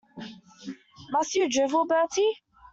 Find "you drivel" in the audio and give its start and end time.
1.35-1.85